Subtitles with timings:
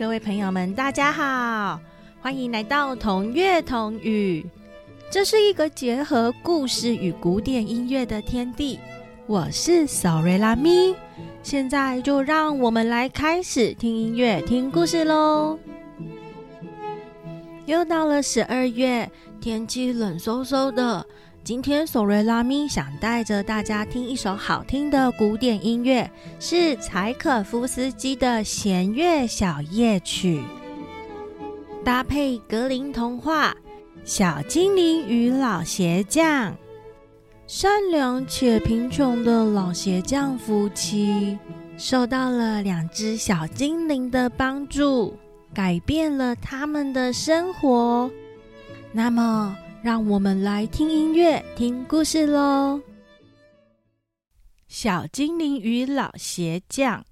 [0.00, 1.78] 各位朋友们，大家好，
[2.22, 4.46] 欢迎来到同乐同语。
[5.10, 8.80] 这是一个结合故事与古典音乐的天地。
[9.26, 10.96] 我是索瑞拉咪，
[11.42, 15.58] 现在就让我们来开始听音乐、听故事喽。
[17.66, 19.06] 又到了十二月，
[19.38, 21.06] 天气冷飕飕的。
[21.42, 26.08] 今天索瑞拉咪想带着大家听一首好听的古典音乐，
[26.38, 30.42] 是柴可夫斯基的弦乐小夜曲，
[31.82, 33.50] 搭配格林童话
[34.04, 36.52] 《小精灵与老鞋匠》。
[37.46, 41.36] 善良且贫穷的老鞋匠夫妻，
[41.78, 45.16] 受到了两只小精灵的帮助，
[45.54, 48.08] 改变了他们的生活。
[48.92, 52.78] 那么，让我们来听音乐、听故事喽！
[54.68, 57.02] 小精灵与老鞋匠。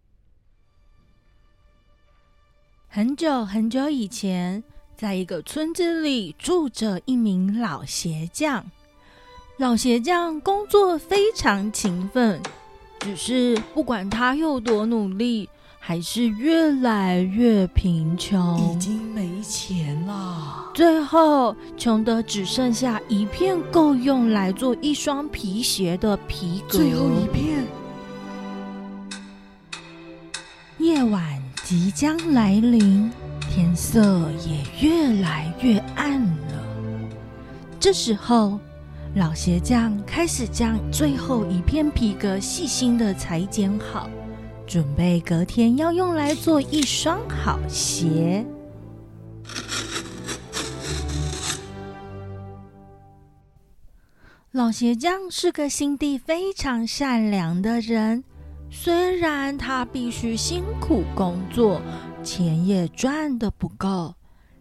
[2.87, 4.63] 很久很久以前，
[4.95, 8.63] 在一个村子里住着一名老鞋匠。
[9.57, 12.39] 老鞋匠工作非常勤奋，
[13.01, 15.49] 只是不管他有多努力，
[15.89, 20.71] 还是越来越贫穷，已经没钱了。
[20.75, 26.77] 最后穷的只剩下一片够用来做一双皮鞋的皮革。
[26.77, 27.65] 最后一片。
[30.77, 33.11] 夜晚即将来临，
[33.49, 36.65] 天色也越来越暗了。
[37.81, 38.61] 这时候，
[39.15, 44.11] 老鞋匠开始将最后一片皮革细心的裁剪好，
[44.69, 48.45] 准备隔天要用来做一双好鞋。
[54.53, 58.23] 老鞋匠是个心地非常善良的人，
[58.71, 61.81] 虽然他必须辛苦工作，
[62.23, 64.15] 钱也赚得不够，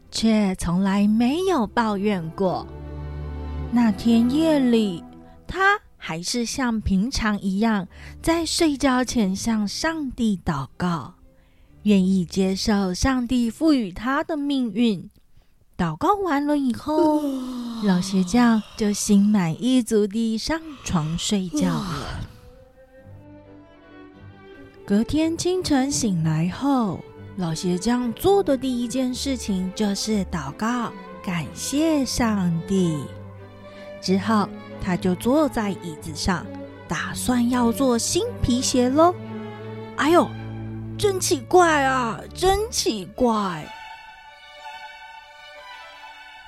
[0.10, 2.66] 却从来没有抱怨过。
[3.74, 5.04] 那天夜里，
[5.46, 7.86] 他还是像平常一样，
[8.22, 11.16] 在睡觉前向上帝祷告，
[11.84, 15.10] 愿意接受上帝赋予他的命运。
[15.78, 17.22] 祷告完了以后，
[17.84, 22.22] 老鞋匠就心满意足地上床睡觉了。
[24.86, 27.02] 隔天清晨醒来后，
[27.36, 30.90] 老鞋匠做的第一件事情就是祷告，
[31.22, 32.98] 感谢上帝。
[34.00, 34.48] 之后，
[34.82, 36.46] 他就坐在椅子上，
[36.88, 39.14] 打算要做新皮鞋喽。
[39.98, 40.30] 哎呦，
[40.98, 43.68] 真奇怪啊，真奇怪！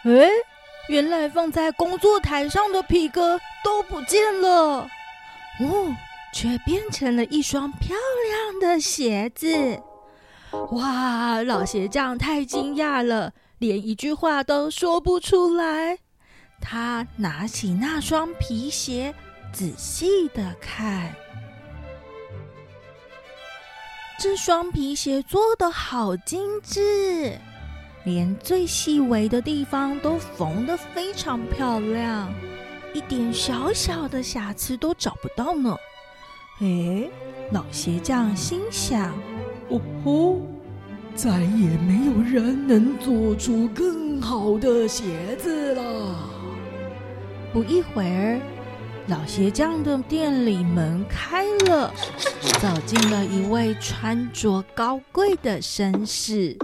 [0.03, 0.29] 哎，
[0.87, 4.87] 原来放在工作台上的皮革都不见了，
[5.59, 5.95] 哦，
[6.33, 7.95] 却变成了一双漂
[8.29, 9.81] 亮的鞋子。
[10.71, 15.99] 哇，老鞋匠太惊讶了，连一句话都说不出来。
[16.61, 19.13] 他拿起那双皮鞋，
[19.51, 21.13] 仔细的看，
[24.19, 27.37] 这双皮鞋做的好精致。
[28.05, 32.31] 连最细微的地方都缝得非常漂亮，
[32.93, 35.75] 一点小小的瑕疵都找不到呢。
[36.61, 37.09] 诶，
[37.51, 39.13] 老鞋匠心想
[39.69, 40.41] ：“哦吼，
[41.13, 46.28] 再也没有人能做出更好的鞋子了。”
[47.51, 48.39] 不一会儿，
[49.07, 51.91] 老鞋匠的店里门开了，
[52.61, 56.57] 走进了一位穿着高贵的绅士。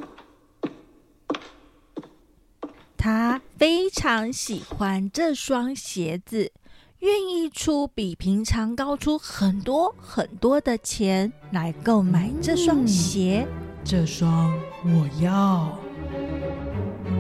[2.95, 6.51] 他非常喜欢这双鞋子，
[6.99, 13.47] 愿意出比平常高出很多很多的钱来购买这双鞋。
[13.83, 14.53] 这双
[14.83, 15.84] 我要。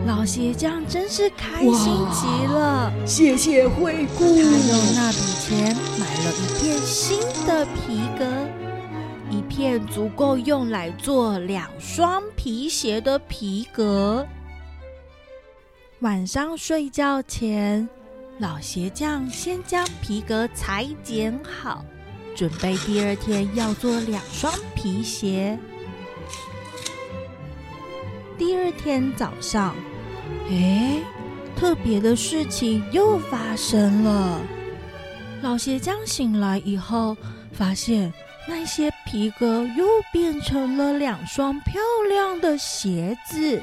[0.05, 1.73] 老鞋匠真是开心
[2.11, 4.23] 极了，谢谢惠顾。
[4.23, 8.25] 他用那笔钱买了一片新的皮革，
[9.31, 14.27] 一片足够用来做两双皮鞋的皮革。
[16.01, 17.89] 晚上睡觉前，
[18.37, 21.83] 老鞋匠先将皮革裁剪好，
[22.35, 25.57] 准备第二天要做两双皮鞋。
[28.37, 29.73] 第二天早上，
[30.49, 31.01] 诶，
[31.55, 34.41] 特别的事情又发生了。
[35.41, 37.15] 老鞋匠醒来以后，
[37.51, 38.11] 发现
[38.47, 43.61] 那些皮革又变成了两双漂亮的鞋子。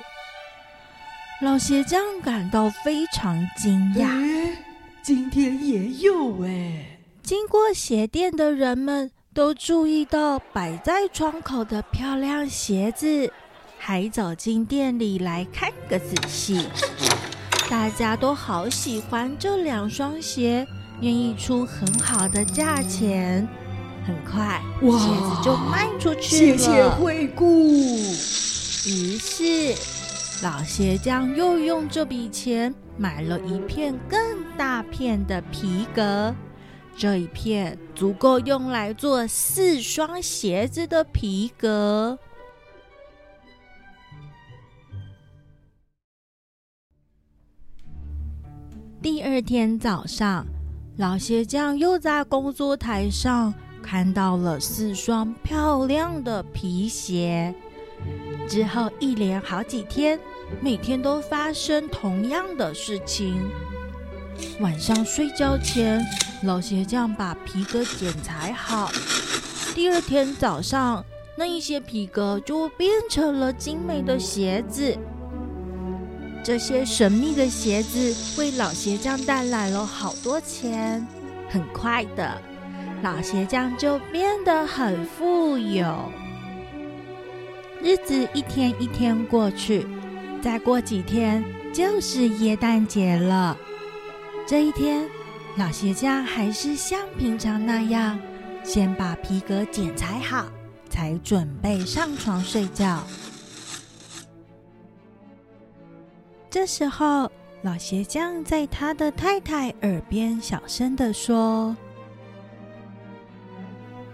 [1.41, 4.07] 老鞋匠感到非常惊讶。
[4.07, 4.57] 哎，
[5.03, 6.99] 今天也有哎。
[7.23, 13.33] 经过鞋店的人们都注意到摆在窗口的漂亮鞋子。
[13.85, 16.69] 还走进店里来看个仔细，
[17.69, 20.65] 大家都好喜欢这两双鞋，
[21.01, 23.45] 愿意出很好的价钱。
[24.07, 26.57] 很快，鞋子就卖出去了。
[26.57, 27.73] 谢谢惠顾。
[28.87, 29.75] 于是，
[30.45, 34.19] 老鞋匠又用这笔钱买了一片更
[34.57, 36.33] 大片的皮革，
[36.97, 42.17] 这一片足够用来做四双鞋子的皮革。
[49.03, 50.47] 第二天早上，
[50.99, 53.53] 老鞋匠又在工作台上
[53.83, 57.53] 看到了四双漂亮的皮鞋。
[58.49, 60.17] 之后一连好几天，
[60.61, 63.43] 每天都发生同样的事情。
[64.61, 66.01] 晚上睡觉前，
[66.45, 68.89] 老鞋匠把皮革剪裁好。
[69.75, 71.05] 第二天早上，
[71.37, 74.97] 那一些皮革就变成了精美的鞋子。
[76.45, 81.07] 这些神秘的鞋子为老鞋匠带来了好多钱。
[81.49, 82.41] 很快的，
[83.03, 86.11] 老鞋匠就变得很富有。
[87.83, 89.87] 日子一天一天过去，
[90.43, 93.57] 再过几天就是耶诞节了。
[94.47, 95.09] 这一天，
[95.57, 98.19] 老鞋匠还是像平常那样，
[98.65, 100.47] 先把皮革剪裁好，
[100.89, 103.03] 才准备上床睡觉。
[106.53, 107.33] 这时候，
[107.63, 111.75] 老鞋匠在他的太太耳边小声的说：“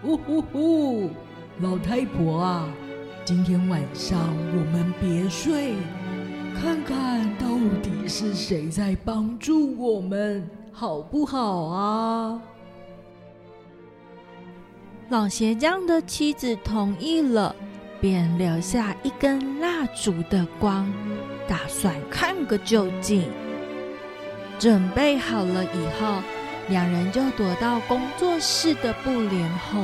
[0.00, 1.10] 呼呼呼，
[1.58, 2.68] 老太婆啊，
[3.24, 4.16] 今天晚上
[4.52, 5.74] 我们别睡，
[6.54, 7.48] 看看到
[7.82, 12.40] 底是谁在帮助我们，好不好啊？”
[15.10, 17.52] 老鞋匠的妻子同意了，
[18.00, 20.88] 便留下一根蜡烛的光。
[21.48, 23.28] 打算看个究竟。
[24.58, 26.22] 准备好了以后，
[26.68, 29.80] 两人就躲到工作室的布帘后，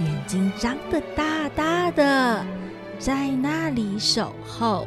[0.00, 2.44] 眼睛张得大大的，
[2.98, 4.86] 在那里守候。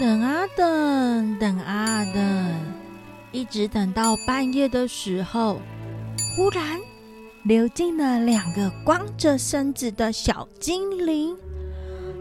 [0.00, 1.79] 等啊等，等啊。
[3.32, 5.60] 一直等到半夜的时候，
[6.36, 6.80] 忽然
[7.44, 11.36] 流进了两个光着身子的小精灵。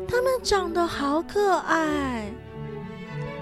[0.08, 2.32] 他们长得好可爱。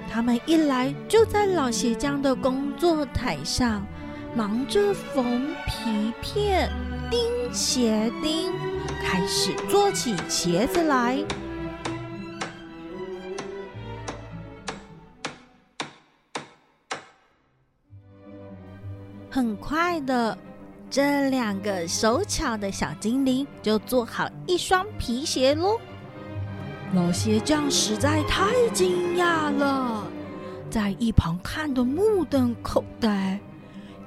[0.10, 3.86] 他们一来就在老鞋匠的工作台上
[4.34, 6.69] 忙着缝皮片、
[7.12, 7.19] 钉
[7.54, 8.52] 鞋钉，
[9.04, 11.19] 开始做起鞋子来。
[19.37, 20.35] 很快的，
[20.89, 25.79] 这两个手巧的小精灵就做好一双皮鞋喽。
[26.95, 30.07] 老鞋匠实在太惊讶了，
[30.71, 33.39] 在一旁看得目瞪口呆，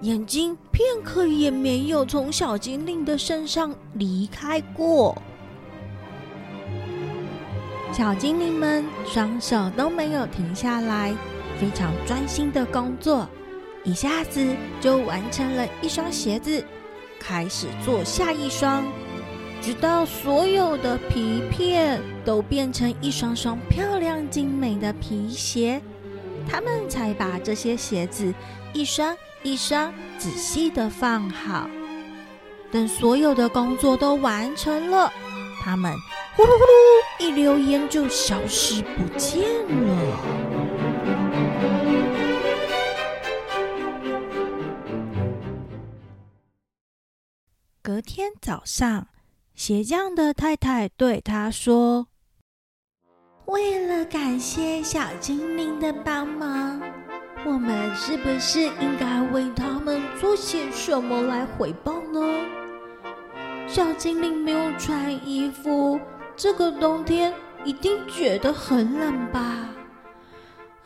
[0.00, 5.16] 眼睛片刻也没有从小精灵的身上离开过。
[7.92, 11.14] 小精灵们双手都没有停下来，
[11.60, 13.28] 非常专心的工作。
[13.82, 16.62] 一下子就完成了一双鞋子，
[17.18, 18.84] 开始做下一双，
[19.62, 25.80] 直到所有的皮片都变成一双双漂亮精美的皮鞋，
[26.46, 28.34] 他们才把这些鞋子
[28.74, 31.68] 一双一双仔细的放好。
[32.70, 35.10] 等所有的工作都完成了，
[35.62, 35.92] 他们
[36.36, 40.59] 呼噜呼噜一溜烟就消失不见了。
[48.00, 49.08] 天早上，
[49.54, 52.08] 鞋匠的太太对他说
[53.46, 56.80] ：“为了感谢小精灵的帮忙，
[57.44, 62.20] 我们是不是应该为他们做些什么来回报呢？”
[63.68, 66.00] 小精灵没有穿衣服，
[66.36, 67.32] 这个冬天
[67.64, 69.68] 一定觉得很冷吧？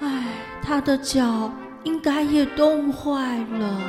[0.01, 0.25] 唉，
[0.63, 1.51] 他的脚
[1.85, 3.81] 应该也冻坏了。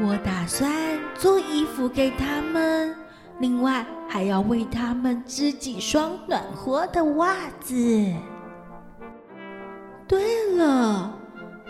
[0.00, 2.94] 我打算做衣服给他们，
[3.38, 7.74] 另外还要为他们织几双暖和的袜子。
[10.06, 11.16] 对了，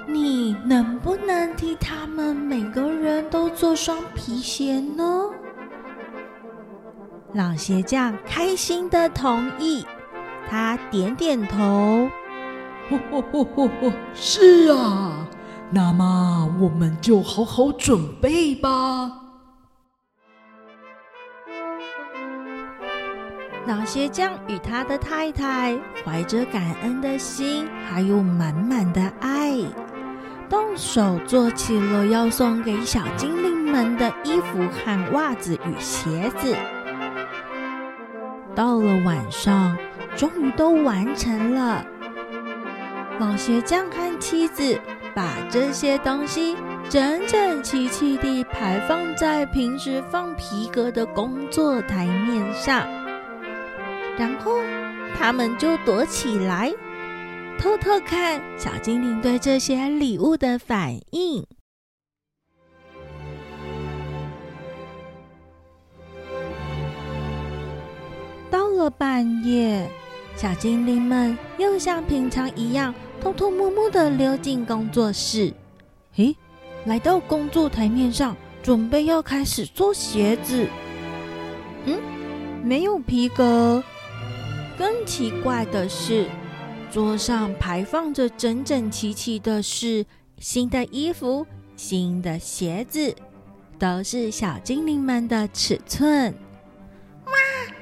[0.07, 5.31] 你能不能替他们每个人都做双皮鞋呢？
[7.35, 9.85] 老鞋匠开心的同意，
[10.49, 12.09] 他点点头。
[12.91, 13.93] 嚯嚯嚯嚯嚯！
[14.15, 15.27] 是啊，
[15.75, 19.11] 那么我们就好好准备吧。
[23.67, 29.57] 老鞋匠与他的太太怀着感恩的心，还有满满的爱，
[30.49, 36.55] 动手做起了要送给小精灵们的衣服和袜子与鞋子。
[38.55, 39.77] 到了晚上，
[40.15, 41.85] 终于都完成了。
[43.19, 44.79] 老鞋匠和妻子
[45.15, 46.57] 把这些东西
[46.91, 52.87] 整整齐齐地排放在平时放皮革的工作台面上，
[54.19, 54.61] 然后
[55.17, 56.73] 他们就躲起来，
[57.59, 61.47] 偷偷看小精灵对这些礼物的反应。
[68.51, 69.89] 到了半夜，
[70.37, 72.93] 小精灵们又像平常一样
[73.25, 75.51] 偷偷摸摸的溜进工作室。
[76.17, 76.37] 诶，
[76.85, 80.69] 来到工作台面上，准备要开始做鞋子。
[81.87, 81.99] 嗯，
[82.63, 83.83] 没有皮革。
[84.77, 86.27] 更奇怪的是，
[86.93, 90.05] 桌上排放着整整齐齐的是
[90.39, 93.17] 新的衣服、新的鞋子，
[93.79, 96.31] 都是小精灵们的尺寸。
[97.25, 97.33] 哇，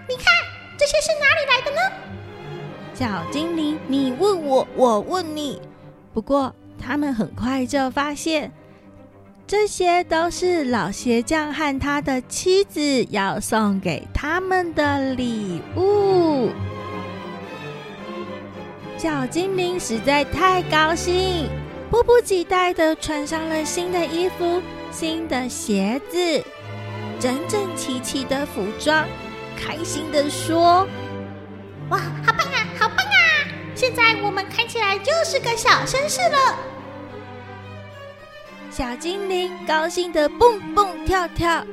[0.08, 0.26] 你看！
[0.78, 2.21] 这些是哪里来的呢？
[2.94, 5.60] 小精灵，你问我，我问你。
[6.12, 8.52] 不过他们很快就发现，
[9.46, 16.50] 这些都是老鞋匠和他的妻子要送给他们的礼物。
[18.98, 21.48] 小精灵实在太高兴，
[21.90, 26.44] 迫不及待的穿上了新的衣服、新的鞋子、
[27.18, 29.04] 整整齐齐的服装。
[29.56, 30.86] 开心的说
[31.90, 32.51] ：“哇，好棒，
[33.82, 36.56] 现在我们看起来就是个小绅士了。”
[38.70, 41.66] 小精灵高兴的蹦蹦跳跳，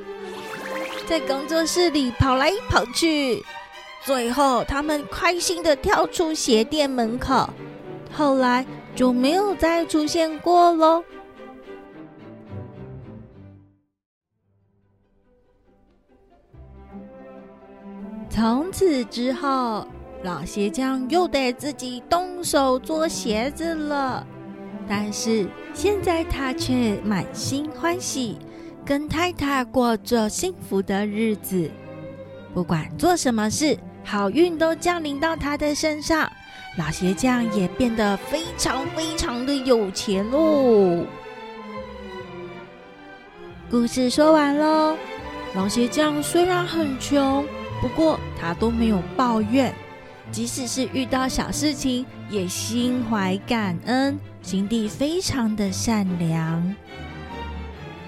[1.08, 3.46] 在工作室里跑来跑去。
[4.04, 7.48] 最后，他们开心的跳出鞋店门口，
[8.12, 11.04] 后来就没有再出现过喽。
[18.32, 19.88] 从此之后，
[20.24, 24.26] 老鞋匠又得自己动手做鞋子了。
[24.88, 28.38] 但是现在他却满心欢喜，
[28.84, 31.70] 跟太太过着幸福的日子。
[32.54, 36.30] 不管做什么事，好运都降临到他的身上。
[36.78, 41.06] 老鞋匠也变得非常非常的有钱喽。
[43.70, 44.98] 故事说完喽。
[45.56, 47.46] 老鞋匠虽然很穷。
[47.82, 49.74] 不过他都没有抱怨，
[50.32, 56.76] 即使是遇到小事情，也心怀感恩，心地非常的善良。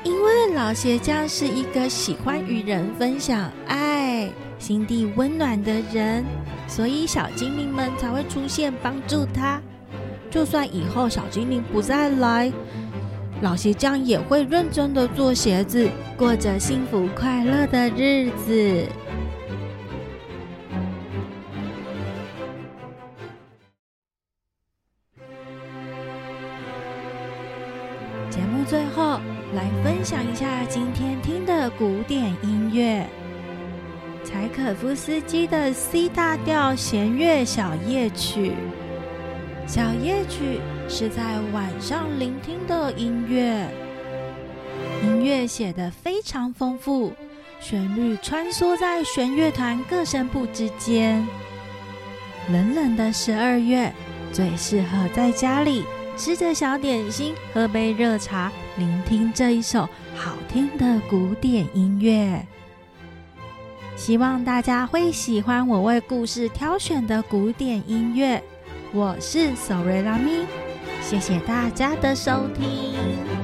[0.03, 6.23] 因为老鞋匠是一个喜欢与人分享爱、心地温暖的人，
[6.67, 9.61] 所以小精灵们才会出现帮助他。
[10.29, 12.51] 就算以后小精灵不再来，
[13.41, 18.85] 老鞋匠也会认真的做鞋子，过着幸福快乐的日子。
[35.03, 38.51] 斯基的 C 大调弦乐小夜曲。
[39.65, 43.67] 小夜曲是在晚上聆听的音乐，
[45.03, 47.13] 音乐写得非常丰富，
[47.59, 51.27] 旋律穿梭在弦乐团各声部之间。
[52.51, 53.91] 冷冷的十二月，
[54.31, 55.83] 最适合在家里。
[56.15, 62.45] 吃着小点心，喝杯热茶，聆听这一首好听的古典音乐。
[64.01, 68.43] 希望大家会喜欢我为故事挑选的古典音乐。
[68.91, 70.47] 我是 Sorry 拉咪，
[71.03, 73.40] 谢谢大家的收听。